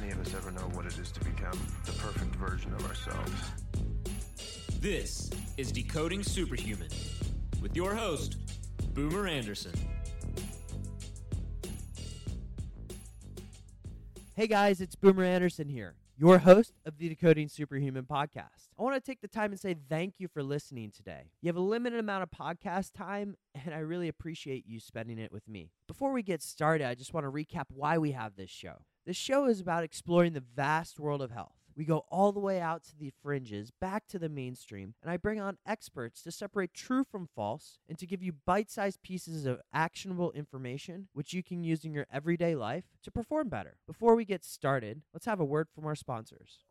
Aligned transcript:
many 0.00 0.12
of 0.12 0.20
us 0.20 0.34
ever 0.34 0.50
know 0.50 0.68
what 0.74 0.84
it 0.84 0.98
is 0.98 1.10
to 1.10 1.20
become 1.20 1.58
the 1.86 1.92
perfect 1.92 2.34
version 2.36 2.70
of 2.74 2.84
ourselves. 2.84 3.32
This 4.78 5.30
is 5.56 5.72
Decoding 5.72 6.22
Superhuman 6.22 6.90
with 7.62 7.74
your 7.74 7.94
host, 7.94 8.36
Boomer 8.92 9.26
Anderson. 9.26 9.72
Hey 14.34 14.46
guys, 14.46 14.82
it's 14.82 14.94
Boomer 14.96 15.24
Anderson 15.24 15.66
here, 15.66 15.94
your 16.18 16.38
host 16.38 16.74
of 16.84 16.98
the 16.98 17.08
Decoding 17.08 17.48
Superhuman 17.48 18.04
podcast. 18.04 18.68
I 18.78 18.82
want 18.82 18.96
to 18.96 19.00
take 19.00 19.22
the 19.22 19.28
time 19.28 19.52
and 19.52 19.58
say 19.58 19.76
thank 19.88 20.16
you 20.18 20.28
for 20.28 20.42
listening 20.42 20.90
today. 20.90 21.30
You 21.40 21.48
have 21.48 21.56
a 21.56 21.60
limited 21.60 22.00
amount 22.00 22.22
of 22.22 22.30
podcast 22.30 22.92
time, 22.92 23.34
and 23.64 23.74
I 23.74 23.78
really 23.78 24.08
appreciate 24.08 24.66
you 24.66 24.78
spending 24.78 25.18
it 25.18 25.32
with 25.32 25.48
me. 25.48 25.70
Before 25.88 26.12
we 26.12 26.22
get 26.22 26.42
started, 26.42 26.86
I 26.86 26.94
just 26.94 27.14
want 27.14 27.24
to 27.24 27.30
recap 27.30 27.64
why 27.70 27.96
we 27.96 28.12
have 28.12 28.36
this 28.36 28.50
show. 28.50 28.82
This 29.06 29.16
show 29.16 29.46
is 29.46 29.60
about 29.60 29.84
exploring 29.84 30.32
the 30.32 30.42
vast 30.56 30.98
world 30.98 31.22
of 31.22 31.30
health. 31.30 31.52
We 31.76 31.84
go 31.84 32.06
all 32.10 32.32
the 32.32 32.40
way 32.40 32.60
out 32.60 32.82
to 32.86 32.96
the 32.98 33.12
fringes, 33.22 33.70
back 33.70 34.08
to 34.08 34.18
the 34.18 34.28
mainstream, 34.28 34.94
and 35.00 35.08
I 35.08 35.16
bring 35.16 35.40
on 35.40 35.58
experts 35.64 36.22
to 36.22 36.32
separate 36.32 36.74
true 36.74 37.04
from 37.04 37.28
false 37.36 37.78
and 37.88 37.96
to 37.98 38.06
give 38.06 38.20
you 38.20 38.32
bite 38.32 38.68
sized 38.68 39.02
pieces 39.02 39.46
of 39.46 39.60
actionable 39.72 40.32
information 40.32 41.06
which 41.12 41.32
you 41.32 41.44
can 41.44 41.62
use 41.62 41.84
in 41.84 41.92
your 41.92 42.08
everyday 42.12 42.56
life 42.56 42.86
to 43.04 43.12
perform 43.12 43.48
better. 43.48 43.76
Before 43.86 44.16
we 44.16 44.24
get 44.24 44.44
started, 44.44 45.02
let's 45.14 45.26
have 45.26 45.38
a 45.38 45.44
word 45.44 45.68
from 45.72 45.86
our 45.86 45.94
sponsors. 45.94 46.64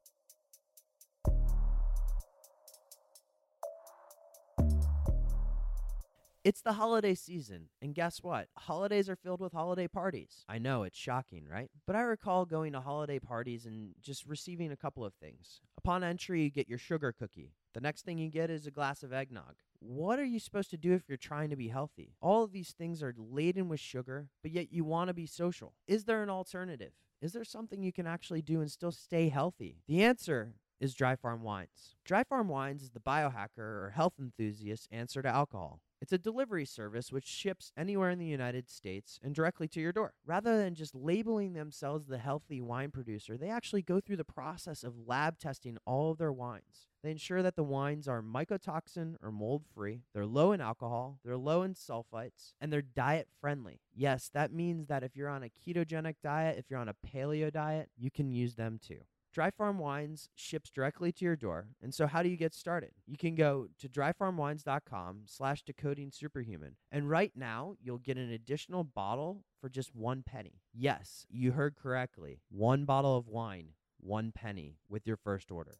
It's 6.45 6.61
the 6.61 6.73
holiday 6.73 7.15
season, 7.15 7.69
and 7.81 7.95
guess 7.95 8.21
what? 8.21 8.49
Holidays 8.55 9.09
are 9.09 9.15
filled 9.15 9.41
with 9.41 9.51
holiday 9.51 9.87
parties. 9.87 10.45
I 10.47 10.59
know 10.59 10.83
it's 10.83 10.95
shocking, 10.95 11.47
right? 11.51 11.71
But 11.87 11.95
I 11.95 12.01
recall 12.01 12.45
going 12.45 12.73
to 12.73 12.81
holiday 12.81 13.17
parties 13.17 13.65
and 13.65 13.95
just 13.99 14.27
receiving 14.27 14.71
a 14.71 14.77
couple 14.77 15.03
of 15.03 15.15
things. 15.15 15.61
Upon 15.75 16.03
entry, 16.03 16.43
you 16.43 16.51
get 16.51 16.69
your 16.69 16.77
sugar 16.77 17.11
cookie. 17.11 17.55
The 17.73 17.81
next 17.81 18.05
thing 18.05 18.19
you 18.19 18.29
get 18.29 18.51
is 18.51 18.67
a 18.67 18.71
glass 18.71 19.01
of 19.01 19.11
eggnog. 19.11 19.55
What 19.79 20.19
are 20.19 20.23
you 20.23 20.39
supposed 20.39 20.69
to 20.69 20.77
do 20.77 20.93
if 20.93 21.09
you're 21.09 21.17
trying 21.17 21.49
to 21.49 21.55
be 21.55 21.69
healthy? 21.69 22.13
All 22.21 22.43
of 22.43 22.51
these 22.51 22.75
things 22.77 23.01
are 23.01 23.15
laden 23.17 23.67
with 23.67 23.79
sugar, 23.79 24.27
but 24.43 24.51
yet 24.51 24.71
you 24.71 24.83
want 24.83 25.07
to 25.07 25.15
be 25.15 25.25
social. 25.25 25.73
Is 25.87 26.03
there 26.03 26.21
an 26.21 26.29
alternative? 26.29 26.91
Is 27.23 27.33
there 27.33 27.43
something 27.43 27.81
you 27.81 27.91
can 27.91 28.05
actually 28.05 28.43
do 28.43 28.61
and 28.61 28.69
still 28.69 28.91
stay 28.91 29.29
healthy? 29.29 29.79
The 29.87 30.03
answer 30.03 30.53
is 30.79 30.93
Dry 30.93 31.15
Farm 31.15 31.41
Wines. 31.41 31.95
Dry 32.05 32.23
Farm 32.23 32.49
Wines 32.49 32.83
is 32.83 32.91
the 32.91 32.99
biohacker 32.99 33.57
or 33.57 33.93
health 33.95 34.13
enthusiast 34.19 34.87
answer 34.91 35.23
to 35.23 35.29
alcohol. 35.29 35.81
It's 36.05 36.13
a 36.13 36.19
delivery 36.19 36.65
service 36.65 37.11
which 37.11 37.25
ships 37.25 37.71
anywhere 37.75 38.11
in 38.11 38.19
the 38.19 38.27
United 38.27 38.69
States 38.69 39.19
and 39.23 39.33
directly 39.33 39.67
to 39.69 39.81
your 39.81 39.91
door. 39.91 40.13
Rather 40.23 40.55
than 40.55 40.75
just 40.75 40.93
labeling 40.93 41.53
themselves 41.53 42.05
the 42.05 42.19
healthy 42.19 42.61
wine 42.61 42.91
producer, 42.91 43.39
they 43.39 43.49
actually 43.49 43.81
go 43.81 43.99
through 43.99 44.17
the 44.17 44.23
process 44.23 44.83
of 44.83 45.07
lab 45.07 45.39
testing 45.39 45.79
all 45.83 46.11
of 46.11 46.19
their 46.19 46.31
wines. 46.31 46.89
They 47.01 47.09
ensure 47.09 47.41
that 47.41 47.55
the 47.55 47.63
wines 47.63 48.07
are 48.07 48.21
mycotoxin 48.21 49.15
or 49.23 49.31
mold 49.31 49.63
free, 49.73 50.03
they're 50.13 50.27
low 50.27 50.51
in 50.51 50.61
alcohol, 50.61 51.17
they're 51.25 51.37
low 51.37 51.63
in 51.63 51.73
sulfites, 51.73 52.53
and 52.61 52.71
they're 52.71 52.83
diet 52.83 53.27
friendly. 53.41 53.81
Yes, 53.91 54.29
that 54.31 54.53
means 54.53 54.85
that 54.85 55.01
if 55.01 55.15
you're 55.15 55.27
on 55.27 55.41
a 55.41 55.49
ketogenic 55.49 56.17
diet, 56.21 56.59
if 56.59 56.65
you're 56.69 56.77
on 56.77 56.89
a 56.89 56.93
paleo 56.93 57.51
diet, 57.51 57.89
you 57.97 58.11
can 58.11 58.29
use 58.29 58.53
them 58.53 58.79
too. 58.79 59.01
Dry 59.35 59.51
Farm 59.51 59.79
Wines 59.79 60.29
ships 60.33 60.69
directly 60.69 61.11
to 61.11 61.25
your 61.25 61.35
door. 61.35 61.67
And 61.83 61.93
so 61.93 62.07
how 62.07 62.23
do 62.23 62.29
you 62.29 62.37
get 62.37 62.53
started? 62.53 62.91
You 63.05 63.17
can 63.17 63.35
go 63.35 63.67
to 63.79 63.89
dryfarmwines.com 63.89 65.23
slash 65.25 65.61
decoding 65.61 66.09
superhuman. 66.09 66.77
And 66.89 67.09
right 67.09 67.33
now 67.35 67.75
you'll 67.83 67.97
get 67.97 68.15
an 68.15 68.31
additional 68.31 68.85
bottle 68.85 69.43
for 69.59 69.67
just 69.67 69.93
one 69.93 70.23
penny. 70.23 70.61
Yes, 70.73 71.25
you 71.29 71.51
heard 71.51 71.75
correctly. 71.75 72.39
One 72.49 72.85
bottle 72.85 73.17
of 73.17 73.27
wine, 73.27 73.71
one 73.99 74.31
penny 74.31 74.77
with 74.87 75.05
your 75.05 75.17
first 75.17 75.51
order. 75.51 75.79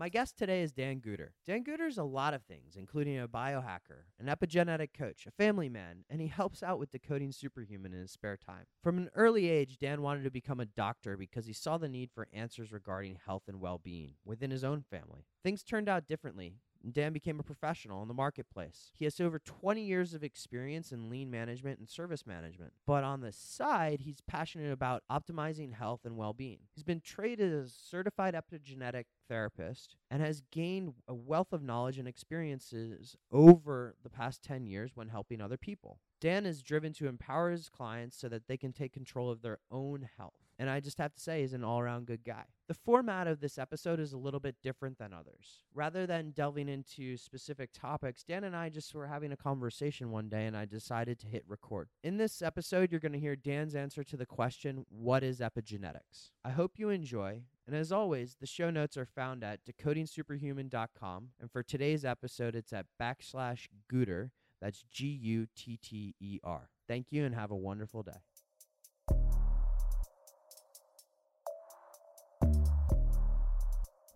My 0.00 0.08
guest 0.08 0.38
today 0.38 0.62
is 0.62 0.70
Dan 0.70 1.00
Gutter. 1.00 1.32
Dan 1.44 1.64
Gutter 1.64 1.88
is 1.88 1.98
a 1.98 2.04
lot 2.04 2.32
of 2.32 2.44
things, 2.44 2.76
including 2.76 3.18
a 3.18 3.26
biohacker, 3.26 4.04
an 4.20 4.26
epigenetic 4.26 4.90
coach, 4.96 5.26
a 5.26 5.32
family 5.32 5.68
man, 5.68 6.04
and 6.08 6.20
he 6.20 6.28
helps 6.28 6.62
out 6.62 6.78
with 6.78 6.92
decoding 6.92 7.32
superhuman 7.32 7.92
in 7.92 8.02
his 8.02 8.12
spare 8.12 8.36
time. 8.36 8.66
From 8.80 8.96
an 8.96 9.10
early 9.16 9.48
age, 9.48 9.76
Dan 9.76 10.00
wanted 10.00 10.22
to 10.22 10.30
become 10.30 10.60
a 10.60 10.66
doctor 10.66 11.16
because 11.16 11.46
he 11.46 11.52
saw 11.52 11.78
the 11.78 11.88
need 11.88 12.10
for 12.14 12.28
answers 12.32 12.70
regarding 12.70 13.18
health 13.26 13.48
and 13.48 13.60
well 13.60 13.80
being 13.82 14.12
within 14.24 14.52
his 14.52 14.62
own 14.62 14.84
family. 14.88 15.26
Things 15.42 15.64
turned 15.64 15.88
out 15.88 16.06
differently, 16.06 16.58
Dan 16.92 17.12
became 17.12 17.40
a 17.40 17.42
professional 17.42 18.02
in 18.02 18.08
the 18.08 18.14
marketplace. 18.14 18.90
He 18.94 19.04
has 19.04 19.20
over 19.20 19.38
20 19.38 19.82
years 19.82 20.14
of 20.14 20.22
experience 20.22 20.92
in 20.92 21.10
lean 21.10 21.30
management 21.30 21.78
and 21.78 21.88
service 21.88 22.26
management. 22.26 22.72
But 22.86 23.04
on 23.04 23.20
the 23.20 23.32
side, 23.32 24.00
he's 24.00 24.20
passionate 24.20 24.72
about 24.72 25.02
optimizing 25.10 25.74
health 25.74 26.00
and 26.04 26.16
well 26.16 26.32
being. 26.32 26.60
He's 26.74 26.84
been 26.84 27.00
traded 27.00 27.52
as 27.52 27.66
a 27.66 27.88
certified 27.88 28.34
epigenetic 28.34 29.04
therapist 29.28 29.96
and 30.10 30.22
has 30.22 30.42
gained 30.50 30.94
a 31.06 31.14
wealth 31.14 31.52
of 31.52 31.62
knowledge 31.62 31.98
and 31.98 32.08
experiences 32.08 33.16
over 33.32 33.96
the 34.02 34.10
past 34.10 34.42
10 34.42 34.66
years 34.66 34.92
when 34.94 35.08
helping 35.08 35.40
other 35.40 35.56
people. 35.56 35.98
Dan 36.20 36.46
is 36.46 36.62
driven 36.62 36.92
to 36.94 37.06
empower 37.06 37.50
his 37.50 37.68
clients 37.68 38.16
so 38.16 38.28
that 38.28 38.48
they 38.48 38.56
can 38.56 38.72
take 38.72 38.92
control 38.92 39.30
of 39.30 39.42
their 39.42 39.58
own 39.70 40.08
health. 40.16 40.34
And 40.58 40.68
I 40.68 40.80
just 40.80 40.98
have 40.98 41.14
to 41.14 41.20
say, 41.20 41.42
he's 41.42 41.52
an 41.52 41.62
all 41.62 41.78
around 41.78 42.06
good 42.06 42.24
guy. 42.24 42.44
The 42.66 42.74
format 42.74 43.28
of 43.28 43.38
this 43.40 43.58
episode 43.58 44.00
is 44.00 44.12
a 44.12 44.18
little 44.18 44.40
bit 44.40 44.56
different 44.60 44.98
than 44.98 45.12
others. 45.12 45.62
Rather 45.72 46.04
than 46.04 46.32
delving 46.32 46.68
into 46.68 47.16
specific 47.16 47.70
topics, 47.72 48.24
Dan 48.24 48.42
and 48.42 48.56
I 48.56 48.68
just 48.68 48.92
were 48.92 49.06
having 49.06 49.30
a 49.30 49.36
conversation 49.36 50.10
one 50.10 50.28
day 50.28 50.46
and 50.46 50.56
I 50.56 50.64
decided 50.64 51.20
to 51.20 51.28
hit 51.28 51.44
record. 51.46 51.88
In 52.02 52.16
this 52.16 52.42
episode, 52.42 52.90
you're 52.90 53.00
going 53.00 53.12
to 53.12 53.20
hear 53.20 53.36
Dan's 53.36 53.76
answer 53.76 54.02
to 54.02 54.16
the 54.16 54.26
question, 54.26 54.84
What 54.88 55.22
is 55.22 55.38
epigenetics? 55.38 56.32
I 56.44 56.50
hope 56.50 56.72
you 56.76 56.90
enjoy. 56.90 57.42
And 57.68 57.76
as 57.76 57.92
always, 57.92 58.36
the 58.40 58.46
show 58.46 58.70
notes 58.70 58.96
are 58.96 59.06
found 59.06 59.44
at 59.44 59.60
decodingsuperhuman.com. 59.64 61.28
And 61.40 61.52
for 61.52 61.62
today's 61.62 62.04
episode, 62.04 62.56
it's 62.56 62.72
at 62.72 62.86
backslash 63.00 63.68
Gutter. 63.88 64.32
That's 64.60 64.84
G 64.90 65.06
U 65.06 65.46
T 65.56 65.76
T 65.76 66.14
E 66.20 66.40
R. 66.42 66.68
Thank 66.86 67.06
you 67.10 67.24
and 67.24 67.34
have 67.34 67.50
a 67.50 67.56
wonderful 67.56 68.02
day. 68.02 68.12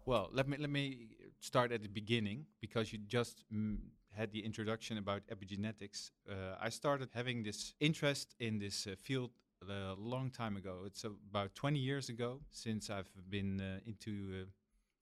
Well, 0.05 0.31
let 0.33 0.49
me 0.49 0.57
let 0.59 0.71
me 0.71 1.09
start 1.41 1.71
at 1.71 1.83
the 1.83 1.89
beginning 1.89 2.47
because 2.61 2.93
you 2.93 2.99
just 2.99 3.45
mm, 3.55 3.79
had 4.11 4.33
the 4.33 4.45
introduction 4.45 4.99
about 4.99 5.23
epigenetics. 5.29 6.11
Uh, 6.29 6.57
I 6.61 6.71
started 6.71 7.11
having 7.15 7.45
this 7.45 7.75
interest 7.81 8.35
in 8.41 8.59
this 8.59 8.87
uh, 8.87 8.95
field 8.99 9.31
a 9.69 9.95
long 9.97 10.31
time 10.31 10.57
ago. 10.57 10.83
It's 10.87 11.05
about 11.05 11.55
20 11.55 11.79
years 11.79 12.09
ago 12.09 12.41
since 12.51 12.91
I've 12.91 13.11
been 13.29 13.61
uh, 13.61 13.79
into 13.87 14.43
uh, 14.43 14.45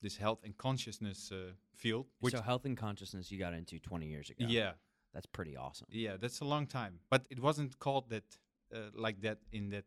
this 0.03 0.17
health 0.17 0.41
and 0.45 0.57
consciousness 0.57 1.31
uh, 1.33 1.53
field. 1.75 2.07
so, 2.33 2.43
health 2.43 2.65
and 2.65 2.77
consciousness 2.77 3.31
you 3.31 3.39
got 3.39 3.55
into 3.55 3.79
20 3.79 4.07
years 4.07 4.31
ago. 4.31 4.45
Yeah, 4.49 4.73
that's 5.13 5.27
pretty 5.27 5.57
awesome. 5.57 5.87
Yeah, 5.91 6.17
that's 6.21 6.41
a 6.41 6.45
long 6.45 6.67
time, 6.67 7.01
but 7.11 7.27
it 7.31 7.41
wasn't 7.41 7.79
called 7.79 8.11
that 8.11 8.39
uh, 8.75 8.91
like 8.95 9.21
that 9.23 9.39
in 9.53 9.71
that 9.71 9.87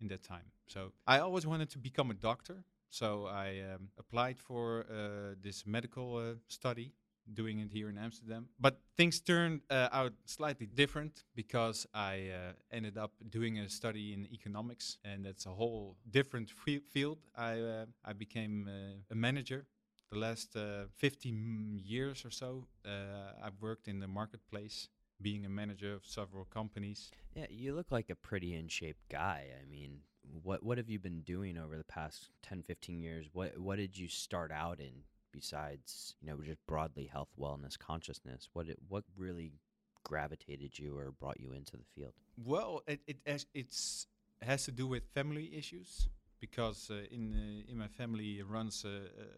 in 0.00 0.08
that 0.08 0.22
time. 0.22 0.50
So 0.66 0.92
I 1.06 1.18
always 1.20 1.46
wanted 1.46 1.70
to 1.70 1.78
become 1.78 2.10
a 2.10 2.14
doctor. 2.14 2.64
So 2.90 3.26
I 3.26 3.60
um, 3.74 3.88
applied 3.98 4.38
for 4.38 4.84
uh, 4.90 5.34
this 5.40 5.64
medical 5.66 6.16
uh, 6.16 6.34
study, 6.48 6.92
doing 7.32 7.60
it 7.60 7.70
here 7.72 7.88
in 7.88 7.96
Amsterdam. 7.96 8.48
But 8.60 8.80
things 8.98 9.20
turned 9.20 9.62
uh, 9.70 9.88
out 9.92 10.12
slightly 10.26 10.66
different 10.66 11.24
because 11.34 11.86
I 11.94 12.28
uh, 12.28 12.52
ended 12.70 12.98
up 12.98 13.12
doing 13.30 13.58
a 13.58 13.68
study 13.70 14.12
in 14.12 14.26
economics, 14.30 14.98
and 15.04 15.24
that's 15.24 15.46
a 15.46 15.50
whole 15.50 15.96
different 16.10 16.50
field. 16.92 17.18
I 17.34 17.60
uh, 17.60 17.86
I 18.04 18.12
became 18.12 18.68
uh, 18.68 19.00
a 19.10 19.14
manager. 19.14 19.66
The 20.12 20.18
last 20.18 20.54
uh, 20.56 20.84
15 20.96 21.80
years 21.82 22.26
or 22.26 22.30
so, 22.30 22.66
uh, 22.84 23.32
I've 23.42 23.60
worked 23.62 23.88
in 23.88 23.98
the 23.98 24.06
marketplace 24.06 24.88
being 25.22 25.46
a 25.46 25.48
manager 25.48 25.94
of 25.94 26.04
several 26.04 26.44
companies. 26.44 27.10
Yeah, 27.34 27.46
you 27.48 27.74
look 27.74 27.90
like 27.90 28.10
a 28.10 28.14
pretty 28.14 28.54
in 28.54 28.68
shape 28.68 28.98
guy. 29.10 29.46
I 29.58 29.64
mean, 29.70 30.00
what 30.42 30.62
what 30.62 30.76
have 30.76 30.90
you 30.90 30.98
been 30.98 31.22
doing 31.22 31.56
over 31.56 31.76
the 31.76 31.84
past 31.84 32.28
10 32.42 32.62
15 32.62 33.00
years 33.00 33.26
what 33.32 33.58
what 33.58 33.76
did 33.76 33.98
you 33.98 34.08
start 34.08 34.52
out 34.52 34.80
in 34.80 34.92
besides 35.32 36.14
you 36.20 36.28
know 36.28 36.36
just 36.44 36.64
broadly 36.66 37.06
health 37.06 37.30
wellness 37.38 37.78
consciousness 37.78 38.48
what 38.52 38.68
it, 38.68 38.78
what 38.88 39.04
really 39.16 39.52
gravitated 40.04 40.78
you 40.78 40.96
or 40.96 41.10
brought 41.10 41.40
you 41.40 41.52
into 41.52 41.76
the 41.76 41.84
field 41.94 42.12
well 42.36 42.82
it 42.86 43.00
it 43.06 43.16
has, 43.26 43.46
it's 43.52 44.06
has 44.42 44.64
to 44.64 44.70
do 44.70 44.86
with 44.86 45.02
family 45.14 45.50
issues 45.56 46.08
because 46.42 46.90
uh, 46.90 46.96
in 47.16 47.24
uh, 47.34 47.70
in 47.72 47.78
my 47.78 47.88
family 47.88 48.42
runs 48.42 48.84
a, 48.84 48.96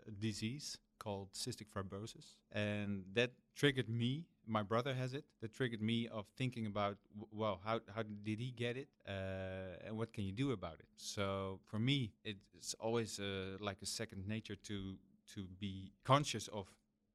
a 0.08 0.12
disease 0.28 0.78
called 0.98 1.28
cystic 1.34 1.68
fibrosis 1.74 2.26
and 2.52 3.04
that 3.12 3.30
triggered 3.54 3.88
me 3.88 4.24
my 4.46 4.62
brother 4.62 4.94
has 4.94 5.12
it 5.14 5.24
that 5.42 5.52
triggered 5.54 5.82
me 5.82 6.08
of 6.08 6.24
thinking 6.36 6.66
about 6.66 6.96
well 7.32 7.60
how, 7.64 7.80
how 7.94 8.02
did 8.24 8.38
he 8.40 8.50
get 8.64 8.76
it 8.76 8.88
uh, 9.08 9.86
and 9.86 9.96
what 9.98 10.12
can 10.14 10.24
you 10.24 10.32
do 10.32 10.52
about 10.52 10.74
it 10.84 10.88
so 10.96 11.60
for 11.70 11.78
me 11.78 12.12
it's 12.24 12.74
always 12.80 13.20
uh, 13.20 13.56
like 13.60 13.78
a 13.82 13.86
second 13.86 14.26
nature 14.26 14.56
to 14.56 14.96
to 15.34 15.46
be 15.60 15.92
conscious 16.04 16.48
of 16.48 16.66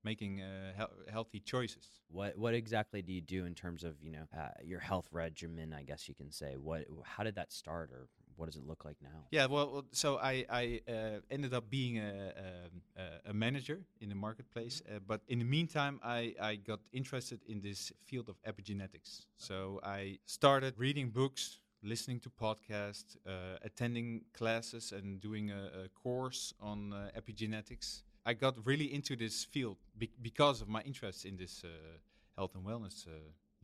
making 0.03 0.41
uh, 0.41 0.71
hel- 0.77 0.91
healthy 1.11 1.39
choices. 1.39 1.91
What 2.09 2.37
what 2.37 2.53
exactly 2.53 3.01
do 3.01 3.11
you 3.13 3.21
do 3.21 3.45
in 3.45 3.53
terms 3.53 3.83
of 3.83 3.95
you 4.01 4.11
know 4.11 4.25
uh, 4.37 4.49
your 4.63 4.79
health 4.79 5.07
regimen? 5.11 5.73
I 5.73 5.83
guess 5.83 6.07
you 6.07 6.15
can 6.15 6.31
say. 6.31 6.55
What 6.57 6.85
how 7.03 7.23
did 7.23 7.35
that 7.35 7.51
start, 7.51 7.91
or 7.91 8.07
what 8.39 8.45
does 8.45 8.55
it 8.55 8.65
look 8.65 8.85
like 8.85 8.97
now? 9.01 9.19
Yeah, 9.31 9.45
well, 9.47 9.85
so 9.91 10.17
I 10.17 10.45
I 10.49 10.81
uh, 10.87 11.19
ended 11.29 11.53
up 11.53 11.69
being 11.69 11.97
a, 11.99 12.33
um, 12.45 12.81
a, 12.97 13.31
a 13.31 13.33
manager 13.33 13.79
in 14.01 14.09
the 14.09 14.15
marketplace, 14.15 14.81
uh, 14.87 14.99
but 15.05 15.21
in 15.27 15.39
the 15.39 15.45
meantime, 15.57 15.99
I 16.03 16.33
I 16.51 16.55
got 16.55 16.79
interested 16.91 17.39
in 17.47 17.61
this 17.61 17.91
field 18.05 18.29
of 18.29 18.35
epigenetics. 18.43 19.25
So 19.37 19.79
I 19.83 20.19
started 20.25 20.73
reading 20.77 21.11
books. 21.11 21.59
Listening 21.81 22.19
to 22.19 22.29
podcasts, 22.29 23.15
uh, 23.25 23.57
attending 23.61 24.25
classes, 24.33 24.91
and 24.91 25.21
doing 25.21 25.49
a, 25.51 25.85
a 25.85 25.89
course 26.03 26.53
on 26.59 26.91
uh, 26.91 27.09
epigenetics. 27.17 28.03
I 28.25 28.33
got 28.33 28.55
really 28.65 28.93
into 28.93 29.15
this 29.15 29.45
field 29.45 29.77
be- 29.97 30.11
because 30.21 30.61
of 30.61 30.67
my 30.67 30.81
interest 30.81 31.25
in 31.25 31.37
this 31.37 31.63
uh, 31.63 31.69
health 32.35 32.55
and 32.55 32.65
wellness 32.65 33.07
uh, 33.07 33.11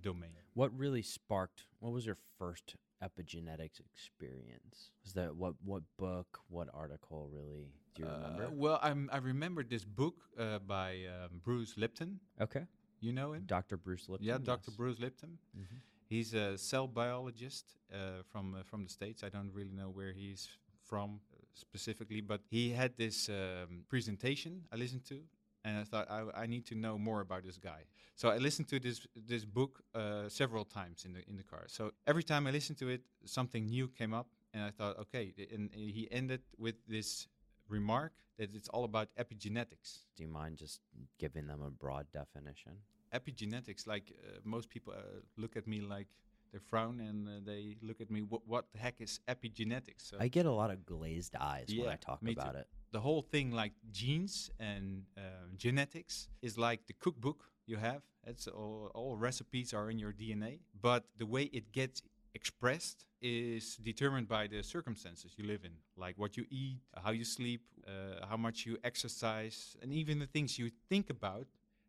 domain. 0.01 0.31
What 0.53 0.71
really 0.79 1.01
sparked? 1.01 1.65
What 1.81 1.91
was 1.91 2.05
your 2.05 2.17
first 2.39 2.75
epigenetics 3.03 3.79
experience? 3.93 4.91
Was 5.03 5.13
that 5.13 5.35
what 5.35 5.53
what 5.63 5.83
book? 5.97 6.39
What 6.49 6.67
article? 6.73 7.29
Really? 7.31 7.67
Do 7.95 8.03
you 8.03 8.09
remember? 8.09 8.45
Uh, 8.45 8.49
well, 8.53 8.79
I'm, 8.83 9.09
I 9.13 9.17
remember 9.17 9.63
this 9.63 9.85
book 9.85 10.15
uh, 10.37 10.59
by 10.59 11.05
um, 11.07 11.39
Bruce 11.43 11.75
Lipton. 11.77 12.19
okay, 12.41 12.65
You 12.99 13.13
know 13.13 13.31
him? 13.33 13.43
Dr. 13.45 13.77
Bruce 13.77 14.09
Lipton. 14.09 14.27
yeah, 14.27 14.37
Dr. 14.37 14.65
yes. 14.71 14.75
Bruce 14.75 14.99
Lipton. 14.99 15.37
Mhm. 15.57 15.79
He's 16.07 16.33
a 16.33 16.57
cell 16.57 16.87
biologist 16.87 17.77
uh, 17.93 18.21
from 18.31 18.53
uh, 18.55 18.63
from 18.63 18.83
the 18.83 18.89
states. 18.89 19.23
I 19.23 19.29
don't 19.29 19.51
really 19.53 19.71
know 19.73 19.89
where 19.89 20.11
he's 20.13 20.47
from 20.83 21.19
uh, 21.33 21.37
specifically, 21.53 22.21
but 22.21 22.41
he 22.49 22.69
had 22.71 22.95
this 22.97 23.29
um, 23.29 23.85
presentation 23.89 24.63
I 24.71 24.75
listened 24.75 25.05
to, 25.05 25.21
and 25.65 25.73
I 25.79 25.83
thought 25.91 26.07
I, 26.09 26.43
I 26.43 26.45
need 26.53 26.65
to 26.67 26.75
know 26.75 26.97
more 26.97 27.21
about 27.27 27.43
this 27.43 27.57
guy. 27.57 27.81
So 28.15 28.29
I 28.29 28.37
listened 28.47 28.67
to 28.69 28.79
this 28.79 28.99
this 29.31 29.43
book 29.45 29.73
uh, 29.93 30.29
several 30.29 30.65
times 30.79 31.05
in 31.05 31.11
the 31.13 31.21
in 31.29 31.35
the 31.35 31.43
car. 31.53 31.63
So 31.67 31.91
every 32.11 32.23
time 32.23 32.47
I 32.47 32.51
listened 32.51 32.77
to 32.79 32.87
it, 32.95 33.01
something 33.25 33.65
new 33.65 33.87
came 33.99 34.13
up, 34.19 34.27
and 34.53 34.63
I 34.63 34.71
thought, 34.77 34.95
okay. 35.03 35.25
th- 35.37 35.51
And 35.55 35.69
he 35.73 36.07
ended 36.11 36.41
with 36.57 36.75
this 36.87 37.27
remark 37.67 38.13
that 38.37 38.49
it's 38.55 38.69
all 38.69 38.83
about 38.83 39.07
epigenetics. 39.17 39.89
Do 40.15 40.23
you 40.23 40.29
mind 40.41 40.57
just 40.57 40.79
giving 41.17 41.47
them 41.47 41.61
a 41.61 41.69
broad 41.83 42.05
definition? 42.13 42.73
epigenetics 43.13 43.87
like 43.87 44.11
uh, 44.27 44.39
most 44.43 44.69
people 44.69 44.93
uh, 44.93 45.01
look 45.37 45.55
at 45.55 45.65
me 45.67 45.79
like 45.81 46.07
they 46.51 46.59
frown 46.59 46.99
and 46.99 47.27
uh, 47.27 47.31
they 47.45 47.77
look 47.81 48.01
at 48.01 48.09
me 48.11 48.21
what, 48.21 48.41
what 48.45 48.65
the 48.73 48.79
heck 48.79 48.99
is 48.99 49.19
epigenetics 49.27 50.01
so 50.09 50.17
I 50.19 50.27
get 50.27 50.45
a 50.45 50.51
lot 50.51 50.69
of 50.69 50.85
glazed 50.85 51.35
eyes 51.39 51.67
when 51.77 51.87
I 51.87 51.91
Yeah, 51.91 51.97
talk 51.97 52.21
me 52.21 52.33
too. 52.35 52.41
about 52.41 52.55
it. 52.55 52.67
The 52.95 53.01
whole 53.01 53.21
thing 53.21 53.51
like 53.51 53.73
genes 53.91 54.49
and 54.57 55.03
uh, 55.17 55.21
genetics 55.57 56.29
is 56.41 56.57
like 56.57 56.79
the 56.87 56.93
cookbook 56.93 57.39
you 57.65 57.75
have 57.75 58.01
it's 58.25 58.47
all, 58.47 58.89
all 58.95 59.17
recipes 59.17 59.73
are 59.73 59.89
in 59.89 59.97
your 59.99 60.13
dna 60.13 60.59
but 60.81 61.03
the 61.17 61.25
way 61.25 61.43
it 61.59 61.73
gets 61.73 62.01
expressed 62.39 63.03
is 63.21 63.75
determined 63.91 64.27
by 64.29 64.47
the 64.47 64.63
circumstances 64.63 65.33
you 65.37 65.45
live 65.45 65.65
in 65.65 65.73
like 65.97 66.15
what 66.17 66.37
you 66.37 66.45
eat 66.49 66.79
how 67.03 67.11
you 67.11 67.25
sleep 67.25 67.63
uh, 67.85 68.25
how 68.29 68.37
much 68.37 68.65
you 68.65 68.77
exercise 68.85 69.75
and 69.81 69.91
even 69.91 70.17
the 70.17 70.31
things 70.35 70.57
you 70.57 70.71
think 70.89 71.09
about 71.09 71.47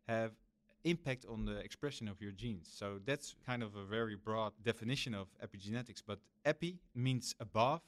have 0.09 0.31
impact 0.83 1.25
on 1.33 1.43
the 1.43 1.57
expression 1.57 2.07
of 2.07 2.21
your 2.21 2.31
genes. 2.31 2.69
So 2.73 2.99
that's 3.05 3.35
kind 3.45 3.61
of 3.61 3.75
a 3.75 3.83
very 3.83 4.15
broad 4.15 4.53
definition 4.63 5.13
of 5.13 5.27
epigenetics. 5.45 6.01
But 6.05 6.19
epi 6.45 6.79
means 6.95 7.35
above 7.41 7.81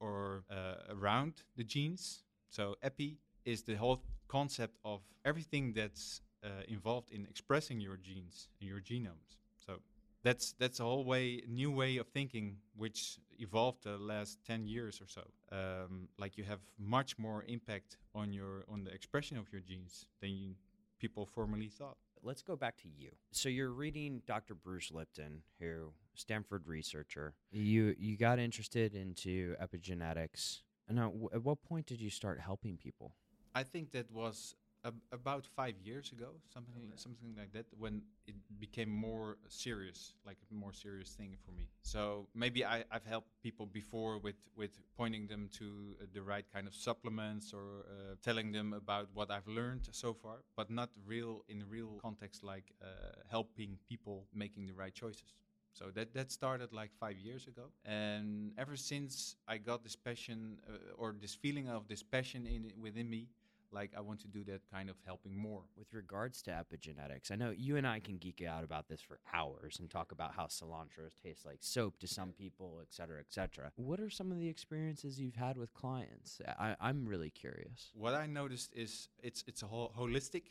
or 0.00 0.44
uh, 0.50 0.94
around 0.96 1.34
the 1.56 1.64
genes. 1.64 2.24
So 2.52 2.76
epi 2.82 3.18
is 3.44 3.62
the 3.62 3.74
whole 3.74 4.02
concept 4.28 4.76
of 4.84 5.00
everything 5.24 5.72
that's 5.72 6.20
uh, 6.44 6.48
involved 6.68 7.10
in 7.10 7.26
expressing 7.30 7.80
your 7.80 7.96
genes 7.96 8.48
and 8.60 8.68
your 8.68 8.80
genomes. 8.80 9.30
So 9.66 9.80
that's 10.22 10.54
that's 10.58 10.78
a 10.78 10.84
whole 10.84 11.04
way 11.04 11.42
new 11.48 11.70
way 11.70 11.96
of 11.96 12.06
thinking 12.08 12.56
which 12.76 13.18
evolved 13.38 13.82
the 13.84 13.96
last 13.98 14.38
10 14.46 14.66
years 14.66 15.00
or 15.00 15.08
so 15.08 15.22
um, 15.50 16.06
like 16.16 16.38
you 16.38 16.44
have 16.44 16.60
much 16.78 17.18
more 17.18 17.44
impact 17.48 17.96
on 18.14 18.32
your 18.32 18.64
on 18.68 18.84
the 18.84 18.92
expression 18.92 19.36
of 19.36 19.50
your 19.52 19.60
genes 19.60 20.06
than 20.20 20.30
you 20.30 20.54
people 21.00 21.26
formerly 21.26 21.68
thought 21.68 21.96
Let's 22.24 22.42
go 22.42 22.54
back 22.54 22.76
to 22.82 22.88
you. 22.88 23.10
So 23.32 23.48
you're 23.48 23.72
reading 23.72 24.22
Dr. 24.26 24.54
Bruce 24.54 24.92
Lipton, 24.92 25.42
who 25.58 25.92
Stanford 26.14 26.68
researcher. 26.68 27.34
You 27.50 27.96
you 27.98 28.16
got 28.16 28.38
interested 28.38 28.94
into 28.94 29.56
epigenetics. 29.60 30.60
Now, 30.88 31.12
at 31.32 31.42
what 31.42 31.62
point 31.62 31.86
did 31.86 32.00
you 32.00 32.10
start 32.10 32.40
helping 32.40 32.76
people? 32.76 33.12
I 33.54 33.62
think 33.62 33.92
that 33.92 34.10
was 34.10 34.54
ab- 34.84 35.00
about 35.12 35.46
five 35.46 35.74
years 35.82 36.12
ago, 36.12 36.30
something 36.52 36.92
something 36.96 37.34
like 37.36 37.52
that, 37.52 37.66
when 37.78 38.02
it 38.26 38.34
became 38.58 38.90
more 38.90 39.36
serious, 39.48 40.14
like 40.26 40.38
a 40.50 40.54
more 40.54 40.72
serious 40.72 41.10
thing 41.10 41.36
for 41.44 41.52
me. 41.52 41.68
So 41.82 42.26
maybe 42.34 42.64
I, 42.64 42.84
I've 42.90 43.04
helped 43.04 43.30
people 43.42 43.66
before 43.66 44.18
with 44.18 44.40
with 44.56 44.80
pointing 44.96 45.26
them 45.26 45.48
to 45.58 45.64
uh, 46.00 46.06
the 46.12 46.22
right 46.22 46.46
kind 46.52 46.66
of 46.66 46.74
supplements 46.74 47.52
or 47.52 47.86
uh, 47.86 48.14
telling 48.22 48.52
them 48.52 48.72
about 48.72 49.08
what 49.14 49.30
I've 49.30 49.46
learned 49.46 49.88
so 49.92 50.14
far, 50.14 50.38
but 50.56 50.70
not 50.70 50.90
real 51.06 51.44
in 51.48 51.64
real 51.68 51.98
context, 52.00 52.42
like 52.42 52.72
uh, 52.82 52.86
helping 53.30 53.78
people 53.88 54.26
making 54.34 54.66
the 54.66 54.74
right 54.74 54.94
choices. 54.94 55.34
So 55.72 55.90
that 55.94 56.12
that 56.14 56.30
started 56.30 56.72
like 56.72 56.90
five 57.00 57.16
years 57.18 57.46
ago, 57.46 57.70
and 57.84 58.52
ever 58.58 58.76
since 58.76 59.36
I 59.48 59.58
got 59.58 59.82
this 59.82 59.96
passion 59.96 60.58
uh, 60.68 61.00
or 61.00 61.14
this 61.18 61.34
feeling 61.34 61.68
of 61.68 61.88
this 61.88 62.02
passion 62.02 62.46
in 62.46 62.72
within 62.80 63.08
me, 63.08 63.28
like 63.72 63.92
I 63.96 64.00
want 64.00 64.20
to 64.20 64.28
do 64.28 64.44
that 64.44 64.60
kind 64.70 64.90
of 64.90 64.96
helping 65.06 65.34
more. 65.34 65.62
With 65.78 65.94
regards 65.94 66.42
to 66.42 66.50
epigenetics, 66.50 67.30
I 67.30 67.36
know 67.36 67.52
you 67.56 67.78
and 67.78 67.86
I 67.86 68.00
can 68.00 68.18
geek 68.18 68.42
out 68.46 68.64
about 68.64 68.86
this 68.86 69.00
for 69.00 69.18
hours 69.32 69.78
and 69.80 69.88
talk 69.90 70.12
about 70.12 70.34
how 70.34 70.46
cilantro 70.46 71.08
tastes 71.22 71.46
like 71.46 71.60
soap 71.60 71.98
to 72.00 72.06
some 72.06 72.32
people, 72.32 72.80
et 72.82 72.88
cetera, 72.90 73.20
et 73.20 73.30
cetera. 73.30 73.72
What 73.76 73.98
are 73.98 74.10
some 74.10 74.30
of 74.30 74.38
the 74.38 74.48
experiences 74.48 75.18
you've 75.18 75.36
had 75.36 75.56
with 75.56 75.72
clients? 75.72 76.40
I, 76.58 76.76
I'm 76.80 77.06
really 77.06 77.30
curious. 77.30 77.92
What 77.94 78.14
I 78.14 78.26
noticed 78.26 78.74
is 78.74 79.08
it's 79.22 79.42
it's 79.46 79.62
a 79.62 79.66
whole 79.66 79.90
holistic. 79.98 80.42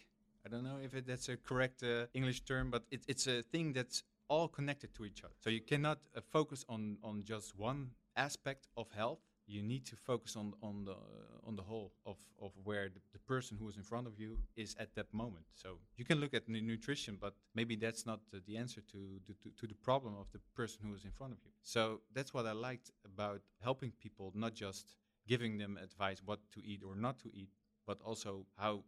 I 0.43 0.49
don't 0.49 0.63
know 0.63 0.79
if 0.83 0.95
it, 0.95 1.05
that's 1.05 1.29
a 1.29 1.37
correct 1.37 1.83
uh, 1.83 2.07
English 2.15 2.41
term, 2.41 2.71
but 2.71 2.83
it, 2.89 3.03
it's 3.07 3.27
a 3.27 3.43
thing 3.43 3.73
that's 3.73 4.01
all 4.31 4.47
connected 4.47 4.93
to 4.95 5.03
each 5.03 5.23
other. 5.25 5.35
So 5.43 5.49
you 5.49 5.61
cannot 5.71 5.99
uh, 6.15 6.21
focus 6.37 6.65
on 6.69 6.97
on 7.03 7.15
just 7.33 7.47
one 7.57 7.81
aspect 8.15 8.63
of 8.81 8.87
health. 9.01 9.19
You 9.47 9.61
need 9.63 9.83
to 9.91 9.95
focus 9.95 10.35
on 10.41 10.53
on 10.61 10.85
the 10.85 10.93
uh, 10.93 11.47
on 11.47 11.55
the 11.59 11.65
whole 11.69 11.91
of 12.05 12.17
of 12.45 12.51
where 12.67 12.87
the, 12.95 13.01
the 13.15 13.19
person 13.33 13.57
who 13.59 13.67
is 13.71 13.75
in 13.75 13.83
front 13.83 14.07
of 14.07 14.13
you 14.23 14.31
is 14.55 14.75
at 14.79 14.89
that 14.95 15.09
moment. 15.13 15.45
So 15.63 15.69
you 15.99 16.05
can 16.05 16.17
look 16.19 16.33
at 16.33 16.47
nu- 16.47 16.61
nutrition, 16.73 17.17
but 17.25 17.33
maybe 17.59 17.75
that's 17.75 18.05
not 18.05 18.19
uh, 18.33 18.37
the 18.47 18.55
answer 18.63 18.81
to, 18.91 18.99
to 19.27 19.33
to 19.59 19.67
the 19.67 19.79
problem 19.89 20.13
of 20.23 20.27
the 20.31 20.39
person 20.59 20.79
who 20.85 20.93
is 20.95 21.03
in 21.03 21.11
front 21.11 21.33
of 21.33 21.39
you. 21.45 21.51
So 21.63 21.81
that's 22.15 22.31
what 22.35 22.45
I 22.45 22.53
liked 22.69 22.89
about 23.11 23.41
helping 23.67 23.91
people, 24.05 24.31
not 24.33 24.53
just 24.65 24.85
giving 25.27 25.57
them 25.57 25.77
advice 25.87 26.19
what 26.25 26.39
to 26.53 26.59
eat 26.71 26.81
or 26.87 26.95
not 26.95 27.19
to 27.19 27.29
eat, 27.41 27.49
but 27.85 27.97
also 28.09 28.45
how 28.57 28.83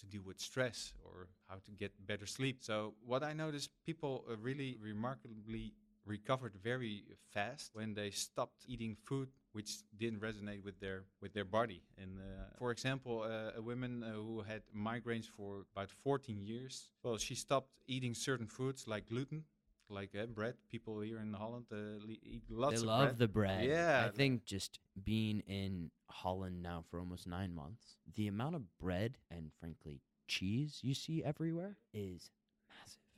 to 0.00 0.06
deal 0.06 0.22
with 0.24 0.40
stress 0.40 0.92
or 1.04 1.28
how 1.48 1.56
to 1.64 1.70
get 1.72 1.92
better 2.06 2.26
sleep. 2.26 2.58
So 2.62 2.94
what 3.04 3.22
I 3.22 3.32
noticed, 3.32 3.70
people 3.84 4.24
uh, 4.30 4.36
really 4.36 4.78
remarkably 4.80 5.72
recovered 6.06 6.54
very 6.62 7.04
fast 7.32 7.70
when 7.74 7.94
they 7.94 8.10
stopped 8.10 8.64
eating 8.66 8.96
food 9.04 9.28
which 9.52 9.78
didn't 9.96 10.20
resonate 10.20 10.62
with 10.62 10.78
their 10.80 11.04
with 11.20 11.32
their 11.32 11.44
body. 11.44 11.82
And 12.00 12.18
uh, 12.18 12.56
for 12.58 12.70
example, 12.70 13.22
uh, 13.22 13.58
a 13.58 13.62
woman 13.62 14.02
uh, 14.02 14.12
who 14.12 14.42
had 14.42 14.62
migraines 14.76 15.26
for 15.26 15.64
about 15.74 15.90
14 15.90 16.40
years, 16.40 16.90
well, 17.02 17.16
she 17.18 17.34
stopped 17.34 17.70
eating 17.86 18.14
certain 18.14 18.46
foods 18.46 18.86
like 18.86 19.08
gluten. 19.08 19.44
Like 19.90 20.10
uh, 20.14 20.26
bread, 20.26 20.54
people 20.70 21.00
here 21.00 21.18
in 21.18 21.32
Holland 21.32 21.64
uh, 21.72 22.04
eat 22.22 22.42
lots 22.50 22.76
they 22.76 22.80
of 22.82 22.86
love 22.86 23.08
bread. 23.08 23.18
the 23.18 23.28
bread. 23.28 23.64
Yeah, 23.64 24.04
I 24.06 24.10
think 24.14 24.44
just 24.44 24.80
being 25.02 25.40
in 25.46 25.90
Holland 26.10 26.62
now 26.62 26.84
for 26.90 27.00
almost 27.00 27.26
nine 27.26 27.54
months, 27.54 27.96
the 28.14 28.28
amount 28.28 28.56
of 28.56 28.62
bread 28.78 29.16
and 29.30 29.50
frankly 29.58 30.00
cheese 30.26 30.80
you 30.82 30.92
see 30.94 31.24
everywhere 31.24 31.76
is. 31.94 32.30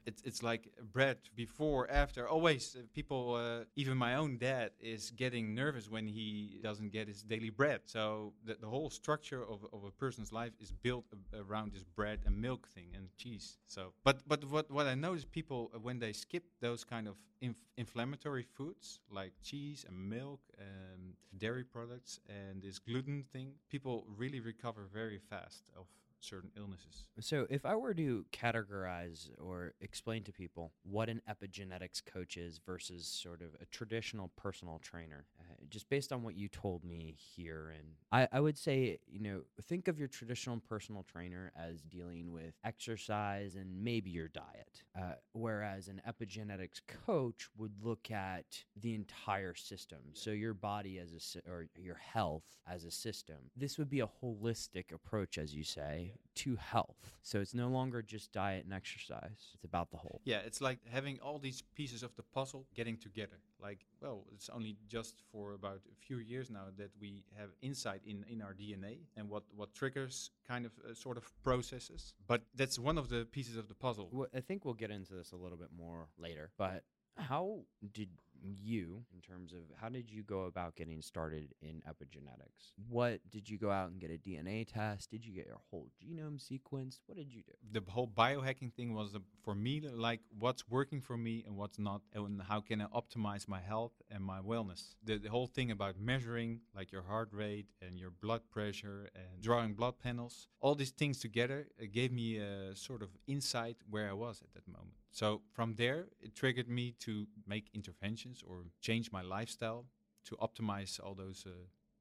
It's 0.07 0.23
it's 0.23 0.43
like 0.43 0.71
bread 0.93 1.19
before 1.37 1.91
after 1.91 2.29
always. 2.29 2.77
Uh, 2.77 2.83
people 2.95 3.35
uh, 3.35 3.65
even 3.77 3.97
my 3.97 4.15
own 4.17 4.39
dad 4.39 4.71
is 4.81 5.11
getting 5.11 5.55
nervous 5.55 5.91
when 5.91 6.07
he 6.07 6.59
doesn't 6.63 6.91
get 6.93 7.09
his 7.09 7.23
daily 7.23 7.51
bread. 7.51 7.81
So 7.87 8.33
the, 8.45 8.57
the 8.61 8.67
whole 8.69 8.91
structure 8.91 9.43
of, 9.43 9.65
of 9.73 9.85
a 9.85 9.91
person's 9.91 10.33
life 10.33 10.53
is 10.61 10.73
built 10.73 11.05
around 11.35 11.73
this 11.73 11.85
bread 11.85 12.21
and 12.27 12.37
milk 12.41 12.69
thing 12.69 12.89
and 12.95 13.09
cheese. 13.17 13.59
So 13.67 13.93
but 14.05 14.21
but 14.27 14.45
what 14.45 14.71
what 14.71 14.87
i 14.87 14.95
notice 14.95 15.25
people 15.25 15.71
uh, 15.75 15.79
when 15.79 15.99
they 15.99 16.13
skip 16.13 16.45
those 16.61 16.85
kind 16.85 17.07
of 17.09 17.17
inf- 17.41 17.65
inflammatory 17.77 18.43
foods 18.43 19.01
like 19.11 19.33
cheese 19.43 19.85
and 19.89 19.97
milk 20.09 20.41
and 20.59 21.15
dairy 21.39 21.65
products 21.65 22.21
and 22.29 22.63
this 22.63 22.79
gluten 22.79 23.23
thing 23.33 23.53
people 23.69 24.05
really 24.17 24.41
recover 24.41 24.87
very 24.93 25.19
fast 25.19 25.65
of 25.77 25.87
certain 26.21 26.51
illnesses. 26.57 27.05
So, 27.21 27.47
if 27.51 27.65
I 27.65 27.75
were 27.75 27.95
to 27.95 28.25
categorize 28.33 29.29
or 29.41 29.75
explain 29.81 30.23
to 30.25 30.33
people 30.33 30.73
what 30.83 31.09
an 31.09 31.21
epigenetics 31.29 32.05
coach 32.05 32.37
is 32.37 32.61
versus 32.65 33.07
sort 33.07 33.43
of 33.43 33.49
a 33.61 33.67
traditional 33.67 34.31
personal 34.37 34.79
trainer, 34.83 35.27
just 35.71 35.89
based 35.89 36.13
on 36.13 36.23
what 36.23 36.35
you 36.35 36.49
told 36.49 36.85
me 36.85 37.17
here, 37.17 37.73
and 37.77 37.89
I, 38.13 38.29
I 38.33 38.41
would 38.41 38.59
say, 38.59 38.99
you 39.07 39.21
know, 39.21 39.43
think 39.63 39.89
of 39.89 39.99
your 39.99 40.09
traditional 40.09 40.61
personal 40.69 41.03
trainer 41.03 41.53
as 41.57 41.83
dealing 41.83 42.33
with 42.33 42.55
exercise 42.65 43.55
and 43.55 43.83
maybe 43.83 44.11
your 44.11 44.29
diet, 44.29 44.83
uh, 44.99 45.15
whereas 45.33 45.89
an 45.89 46.03
epigenetics 46.09 46.81
coach 47.07 47.49
would 47.57 47.73
look 47.83 48.11
at 48.11 48.65
the 48.81 48.95
entire 48.95 49.55
system. 49.55 49.99
So 50.13 50.31
your 50.31 50.55
body 50.55 50.99
as 50.99 51.13
a 51.13 51.21
sy- 51.21 51.41
or 51.47 51.67
your 51.77 51.97
health 51.97 52.45
as 52.67 52.85
a 52.85 52.91
system. 52.91 53.37
This 53.57 53.79
would 53.79 53.89
be 53.89 54.01
a 54.01 54.09
holistic 54.23 54.93
approach, 54.93 55.39
as 55.39 55.55
you 55.55 55.65
say, 55.65 56.15
to 56.37 56.57
health. 56.57 57.13
So 57.23 57.41
it's 57.41 57.55
no 57.55 57.69
longer 57.69 58.03
just 58.03 58.33
diet 58.33 58.65
and 58.65 58.75
exercise. 58.75 59.51
It's 59.55 59.65
about 59.65 59.91
the 59.91 59.97
whole. 59.99 60.21
Yeah, 60.25 60.39
it's 60.39 60.61
like 60.61 60.79
having 60.91 61.19
all 61.21 61.39
these 61.39 61.63
pieces 61.75 62.03
of 62.03 62.15
the 62.17 62.23
puzzle 62.23 62.67
getting 62.75 62.97
together. 62.97 63.41
Like, 63.61 63.81
well, 64.01 64.25
it's 64.33 64.49
only 64.49 64.77
just 64.89 65.23
for 65.31 65.53
about 65.61 65.81
a 65.95 65.97
few 66.07 66.19
years 66.19 66.51
now 66.51 66.67
that 66.79 66.91
we 67.01 67.25
have 67.39 67.51
insight 67.63 68.01
in, 68.07 68.25
in 68.29 68.41
our 68.43 68.55
DNA 68.55 68.95
and 69.17 69.29
what, 69.29 69.45
what 69.55 69.75
triggers 69.75 70.31
kind 70.49 70.65
of 70.67 70.73
uh, 70.79 70.95
sort 70.95 71.17
of 71.17 71.25
processes. 71.43 72.15
But 72.27 72.43
that's 72.55 72.79
one 72.79 72.99
of 72.99 73.09
the 73.09 73.27
pieces 73.31 73.57
of 73.57 73.69
the 73.69 73.75
puzzle. 73.75 74.09
Well, 74.13 74.29
I 74.35 74.41
think 74.41 74.65
we'll 74.65 74.81
get 74.85 74.91
into 74.91 75.13
this 75.15 75.33
a 75.33 75.37
little 75.37 75.59
bit 75.59 75.69
more 75.77 76.09
later. 76.19 76.51
But 76.57 76.85
how 77.17 77.61
did 77.93 78.09
you, 78.43 79.05
in 79.15 79.21
terms 79.21 79.53
of 79.53 79.61
how 79.81 79.89
did 79.89 80.11
you 80.11 80.23
go 80.23 80.45
about 80.45 80.77
getting 80.77 81.03
started 81.03 81.55
in 81.63 81.83
epigenetics? 81.89 82.73
What 82.89 83.21
did 83.31 83.49
you 83.49 83.59
go 83.59 83.71
out 83.71 83.91
and 83.91 84.01
get 84.01 84.11
a 84.11 84.19
DNA 84.19 84.67
test? 84.67 85.11
Did 85.11 85.25
you 85.25 85.33
get 85.33 85.47
your 85.47 85.61
whole 85.71 85.89
genome 86.03 86.41
sequenced? 86.41 87.01
What 87.07 87.17
did 87.19 87.33
you 87.33 87.43
do? 87.43 87.53
the 87.73 87.83
whole 87.91 88.07
biohacking 88.09 88.73
thing 88.73 88.95
was 88.95 89.15
uh, 89.15 89.19
for 89.45 89.55
me 89.55 89.81
like 89.81 90.21
what's 90.39 90.69
working 90.69 91.01
for 91.01 91.17
me 91.17 91.45
and 91.47 91.57
what's 91.57 91.79
not 91.79 92.01
and 92.15 92.43
how 92.43 92.61
can 92.61 92.81
i 92.81 92.87
optimize 92.87 93.49
my 93.49 93.61
health 93.61 93.93
and 94.11 94.25
my 94.25 94.41
wellness 94.41 94.95
the, 95.05 95.19
the 95.19 95.29
whole 95.29 95.47
thing 95.47 95.71
about 95.71 95.99
measuring 95.99 96.61
like 96.75 96.91
your 96.93 97.03
heart 97.03 97.29
rate 97.33 97.67
and 97.83 97.99
your 97.99 98.11
blood 98.11 98.43
pressure 98.51 99.09
and 99.15 99.43
drawing 99.43 99.75
blood 99.75 99.95
panels 100.03 100.49
all 100.61 100.75
these 100.75 100.91
things 100.91 101.21
together 101.21 101.67
uh, 101.81 101.87
gave 101.93 102.13
me 102.13 102.39
a 102.39 102.75
sort 102.75 103.03
of 103.03 103.09
insight 103.27 103.77
where 103.89 104.09
i 104.09 104.13
was 104.13 104.43
at 104.43 104.53
that 104.55 104.67
so 105.11 105.41
from 105.53 105.75
there 105.75 106.07
it 106.21 106.35
triggered 106.35 106.69
me 106.69 106.95
to 107.01 107.27
make 107.47 107.69
interventions 107.75 108.43
or 108.47 108.65
change 108.81 109.11
my 109.13 109.23
lifestyle 109.23 109.85
to 110.25 110.37
optimize 110.37 111.01
all 111.03 111.15
those 111.15 111.45
uh, 111.47 111.51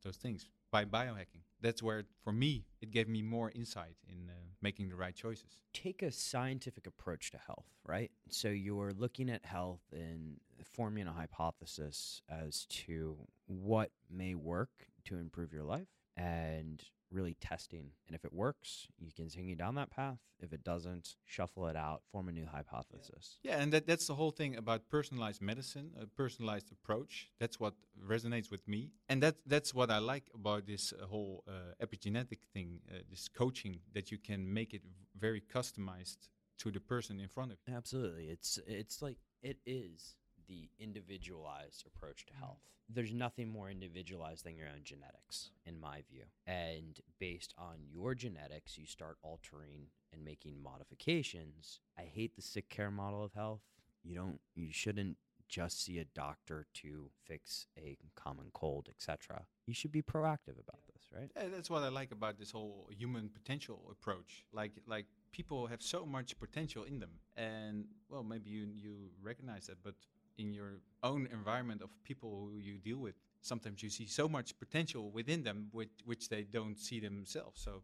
those 0.04 0.18
things 0.18 0.48
by 0.72 0.86
biohacking 0.86 1.42
that's 1.62 1.82
where 1.84 2.04
for 2.24 2.32
me 2.32 2.66
it 2.82 2.92
gave 2.92 3.08
me 3.08 3.22
more 3.22 3.52
insight 3.56 3.96
in 4.08 4.30
uh, 4.30 4.34
making 4.62 4.90
the 4.90 4.96
right 4.96 5.16
choices 5.16 5.60
Take 5.74 6.02
a 6.02 6.12
scientific 6.12 6.88
approach 6.88 7.30
to 7.32 7.38
health, 7.38 7.68
right? 7.86 8.10
So 8.30 8.48
you're 8.48 8.92
looking 8.92 9.30
at 9.30 9.46
health 9.46 9.82
and 9.94 10.38
forming 10.64 11.08
a 11.08 11.14
hypothesis 11.14 12.22
as 12.28 12.66
to 12.66 13.16
what 13.46 13.92
may 14.10 14.34
work 14.34 14.70
to 15.06 15.18
improve 15.18 15.54
your 15.54 15.64
life 15.64 15.88
and 16.18 16.84
really 17.12 17.36
testing. 17.40 17.92
And 18.08 18.16
if 18.16 18.26
it 18.26 18.34
works, 18.34 18.88
you 18.98 19.08
can 19.12 19.26
continue 19.26 19.56
down 19.56 19.76
that 19.76 19.92
path. 19.92 20.20
If 20.40 20.54
it 20.54 20.64
doesn't, 20.64 21.16
shuffle 21.26 21.68
it 21.68 21.76
out, 21.76 22.02
form 22.12 22.30
a 22.30 22.32
new 22.32 22.46
hypothesis. 22.46 23.40
Yeah, 23.44 23.60
and 23.60 23.74
that, 23.74 23.88
that's 23.88 24.08
the 24.08 24.16
whole 24.16 24.32
thing 24.32 24.56
about 24.56 24.90
personalized 24.90 25.42
medicine, 25.42 25.92
a 26.02 26.06
personalized 26.06 26.72
approach. 26.72 27.30
That's 27.40 27.60
what 27.60 27.74
resonates 28.08 28.50
with 28.50 28.68
me, 28.68 28.92
and 29.10 29.22
that 29.24 29.36
that's 29.46 29.74
what 29.74 29.90
I 29.92 29.98
like 29.98 30.30
about 30.34 30.66
this 30.66 30.94
uh, 30.94 31.06
whole 31.08 31.44
uh, 31.48 31.84
epigenetic 31.86 32.40
thing, 32.54 32.80
uh, 32.90 33.00
this 33.10 33.28
coaching 33.28 33.80
that 33.94 34.12
you 34.12 34.18
can 34.18 34.54
make 34.54 34.74
it 34.74 34.82
very 35.18 35.42
customized 35.42 36.30
to 36.60 36.72
the 36.72 36.80
person 36.80 37.20
in 37.20 37.28
front 37.28 37.52
of 37.52 37.58
you. 37.68 37.74
Absolutely. 37.76 38.26
It's 38.26 38.60
it's 38.66 39.02
like 39.02 39.18
it 39.42 39.58
is 39.66 40.16
the 40.50 40.70
individualized 40.80 41.86
approach 41.86 42.26
to 42.26 42.34
mm. 42.34 42.40
health. 42.40 42.60
There's 42.92 43.14
nothing 43.14 43.50
more 43.50 43.70
individualized 43.70 44.44
than 44.44 44.58
your 44.58 44.68
own 44.68 44.82
genetics 44.84 45.52
in 45.66 45.80
my 45.80 46.02
view. 46.10 46.24
And 46.48 47.00
based 47.20 47.54
on 47.58 47.78
your 47.88 48.16
genetics, 48.16 48.78
you 48.80 48.88
start 48.88 49.18
altering 49.22 49.88
and 50.12 50.26
making 50.26 50.62
modifications. 50.62 51.82
I 51.98 52.04
hate 52.04 52.36
the 52.36 52.42
sick 52.42 52.68
care 52.70 52.90
model 52.90 53.24
of 53.24 53.34
health. 53.34 53.62
You 54.04 54.16
don't 54.16 54.40
you 54.56 54.72
shouldn't 54.72 55.18
just 55.50 55.84
see 55.84 55.98
a 56.00 56.06
doctor 56.06 56.68
to 56.76 57.10
fix 57.26 57.68
a 57.78 57.98
common 58.16 58.46
cold, 58.54 58.88
etc. 58.90 59.46
You 59.66 59.74
should 59.74 59.92
be 59.92 60.02
proactive 60.02 60.60
about 60.60 60.82
this, 60.88 61.04
right? 61.14 61.30
Yeah, 61.36 61.50
that's 61.54 61.70
what 61.70 61.84
I 61.84 61.90
like 61.90 62.12
about 62.12 62.38
this 62.38 62.52
whole 62.52 62.90
human 62.96 63.30
potential 63.30 63.82
approach. 63.92 64.46
Like 64.54 64.72
like 64.88 65.06
people 65.32 65.68
have 65.68 65.82
so 65.82 66.06
much 66.06 66.40
potential 66.40 66.84
in 66.84 67.00
them, 67.00 67.12
and 67.36 67.86
well, 68.10 68.24
maybe 68.24 68.50
you 68.50 68.68
you 68.76 69.10
recognize 69.22 69.68
that, 69.68 69.84
but 69.84 69.96
in 70.40 70.54
your 70.54 70.82
own 71.04 71.28
environment 71.32 71.82
of 71.82 71.90
people 72.04 72.50
who 72.52 72.60
you 72.60 72.78
deal 72.80 72.98
with, 72.98 73.16
sometimes 73.42 73.84
you 73.84 73.90
see 73.90 74.08
so 74.08 74.28
much 74.28 74.58
potential 74.58 75.12
within 75.12 75.44
them, 75.44 75.68
which 75.72 75.90
which 76.06 76.30
they 76.30 76.44
don't 76.44 76.78
see 76.78 77.00
themselves. 77.00 77.62
So 77.62 77.84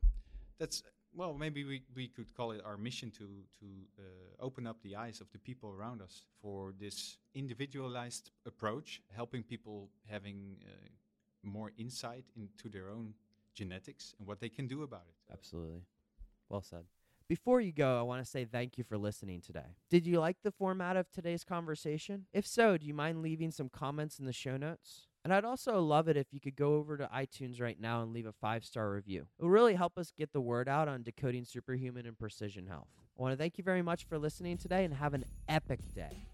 that's 0.59 0.83
well, 1.13 1.33
maybe 1.33 1.63
we, 1.63 1.81
we 1.95 2.07
could 2.09 2.33
call 2.35 2.51
it 2.51 2.61
our 2.65 2.77
mission 2.77 3.11
to 3.11 3.27
to 3.59 3.67
uh, 3.99 4.45
open 4.45 4.67
up 4.67 4.77
the 4.81 4.95
eyes 4.95 5.21
of 5.21 5.27
the 5.31 5.39
people 5.39 5.69
around 5.69 6.01
us 6.01 6.23
for 6.41 6.73
this 6.79 7.17
individualized 7.33 8.31
approach, 8.45 9.01
helping 9.15 9.43
people 9.43 9.89
having 10.09 10.57
uh, 10.63 10.89
more 11.43 11.71
insight 11.77 12.25
into 12.35 12.69
their 12.69 12.89
own 12.89 13.13
genetics 13.53 14.15
and 14.19 14.27
what 14.27 14.39
they 14.39 14.49
can 14.49 14.67
do 14.67 14.83
about 14.83 15.05
it. 15.07 15.33
Absolutely. 15.33 15.81
Well 16.49 16.61
said. 16.61 16.85
Before 17.27 17.59
you 17.59 17.71
go, 17.71 17.97
I 17.97 18.03
want 18.03 18.23
to 18.23 18.29
say 18.29 18.45
thank 18.45 18.77
you 18.77 18.83
for 18.83 18.99
listening 18.99 19.41
today. 19.41 19.77
Did 19.89 20.05
you 20.05 20.19
like 20.19 20.37
the 20.43 20.51
format 20.51 20.95
of 20.95 21.09
today's 21.09 21.43
conversation? 21.43 22.27
If 22.31 22.45
so, 22.45 22.77
do 22.77 22.85
you 22.85 22.93
mind 22.93 23.23
leaving 23.23 23.49
some 23.49 23.67
comments 23.67 24.19
in 24.19 24.25
the 24.25 24.33
show 24.33 24.57
notes? 24.57 25.07
And 25.23 25.33
I'd 25.33 25.43
also 25.43 25.81
love 25.81 26.07
it 26.07 26.17
if 26.17 26.27
you 26.31 26.39
could 26.39 26.55
go 26.55 26.75
over 26.75 26.97
to 26.97 27.07
iTunes 27.07 27.59
right 27.59 27.81
now 27.81 28.03
and 28.03 28.13
leave 28.13 28.27
a 28.27 28.31
five 28.31 28.63
star 28.63 28.91
review. 28.91 29.25
It 29.39 29.43
will 29.43 29.49
really 29.49 29.73
help 29.73 29.97
us 29.97 30.11
get 30.15 30.33
the 30.33 30.41
word 30.41 30.69
out 30.69 30.87
on 30.87 31.01
decoding 31.01 31.45
superhuman 31.45 32.05
and 32.05 32.15
precision 32.15 32.67
health. 32.67 32.89
I 33.17 33.21
want 33.23 33.33
to 33.33 33.37
thank 33.37 33.57
you 33.57 33.63
very 33.63 33.81
much 33.81 34.03
for 34.03 34.19
listening 34.19 34.57
today 34.57 34.85
and 34.85 34.93
have 34.93 35.15
an 35.15 35.25
epic 35.49 35.79
day. 35.95 36.27